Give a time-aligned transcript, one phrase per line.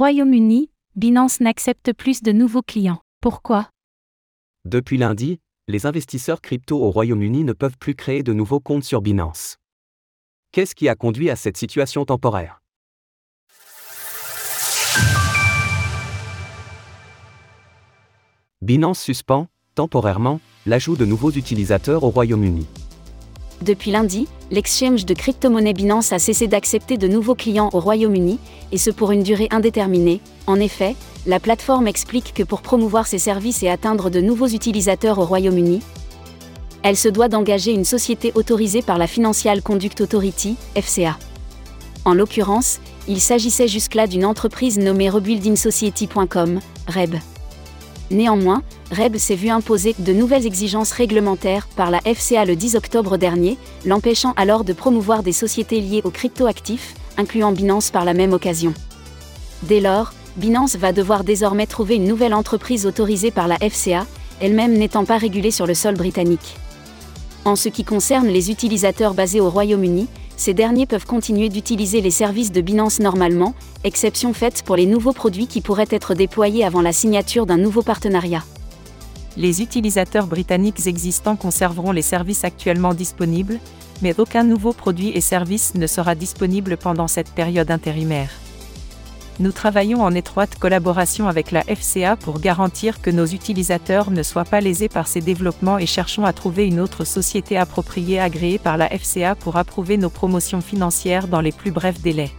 [0.00, 3.02] Royaume-Uni, Binance n'accepte plus de nouveaux clients.
[3.20, 3.68] Pourquoi?
[4.64, 9.02] Depuis lundi, les investisseurs crypto au Royaume-Uni ne peuvent plus créer de nouveaux comptes sur
[9.02, 9.58] Binance.
[10.52, 12.62] Qu'est-ce qui a conduit à cette situation temporaire?
[18.62, 22.66] Binance suspend, temporairement, l'ajout de nouveaux utilisateurs au Royaume-Uni.
[23.62, 28.38] Depuis lundi, l'exchange de crypto-monnaie Binance a cessé d'accepter de nouveaux clients au Royaume-Uni,
[28.72, 30.20] et ce pour une durée indéterminée.
[30.46, 35.18] En effet, la plateforme explique que pour promouvoir ses services et atteindre de nouveaux utilisateurs
[35.18, 35.80] au Royaume-Uni,
[36.82, 41.18] elle se doit d'engager une société autorisée par la Financial Conduct Authority, FCA.
[42.06, 47.16] En l'occurrence, il s'agissait jusque-là d'une entreprise nommée RebuildingSociety.com, REB.
[48.10, 53.18] Néanmoins, REB s'est vu imposer de nouvelles exigences réglementaires par la FCA le 10 octobre
[53.18, 58.32] dernier, l'empêchant alors de promouvoir des sociétés liées aux cryptoactifs, incluant Binance par la même
[58.32, 58.74] occasion.
[59.62, 64.06] Dès lors, Binance va devoir désormais trouver une nouvelle entreprise autorisée par la FCA,
[64.40, 66.56] elle-même n'étant pas régulée sur le sol britannique.
[67.44, 72.10] En ce qui concerne les utilisateurs basés au Royaume-Uni, ces derniers peuvent continuer d'utiliser les
[72.10, 76.82] services de Binance normalement, exception faite pour les nouveaux produits qui pourraient être déployés avant
[76.82, 78.42] la signature d'un nouveau partenariat.
[79.40, 83.58] Les utilisateurs britanniques existants conserveront les services actuellement disponibles,
[84.02, 88.28] mais aucun nouveau produit et service ne sera disponible pendant cette période intérimaire.
[89.38, 94.44] Nous travaillons en étroite collaboration avec la FCA pour garantir que nos utilisateurs ne soient
[94.44, 98.76] pas lésés par ces développements et cherchons à trouver une autre société appropriée agréée par
[98.76, 102.30] la FCA pour approuver nos promotions financières dans les plus brefs délais.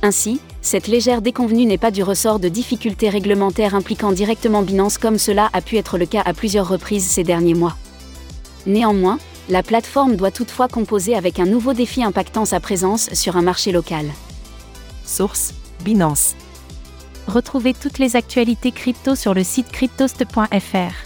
[0.00, 5.18] Ainsi, cette légère déconvenue n'est pas du ressort de difficultés réglementaires impliquant directement Binance comme
[5.18, 7.76] cela a pu être le cas à plusieurs reprises ces derniers mois.
[8.64, 9.18] Néanmoins,
[9.50, 13.72] la plateforme doit toutefois composer avec un nouveau défi impactant sa présence sur un marché
[13.72, 14.06] local.
[15.04, 15.52] Source
[15.84, 16.34] Binance.
[17.28, 21.03] Retrouvez toutes les actualités crypto sur le site cryptost.fr.